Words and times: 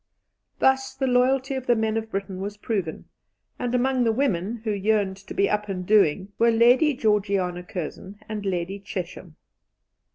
Thus 0.57 0.95
the 0.95 1.05
loyalty 1.05 1.53
of 1.53 1.67
the 1.67 1.75
men 1.75 1.95
of 1.95 2.09
Britain 2.09 2.41
was 2.41 2.57
proven, 2.57 3.05
and 3.59 3.75
among 3.75 4.03
the 4.03 4.11
women 4.11 4.61
who 4.63 4.71
yearned 4.71 5.17
to 5.17 5.35
be 5.35 5.47
up 5.47 5.69
and 5.69 5.85
doing 5.85 6.31
were 6.39 6.49
Lady 6.49 6.95
Georgiana 6.95 7.61
Curzon 7.61 8.17
and 8.27 8.43
Lady 8.43 8.79
Chesham. 8.79 9.35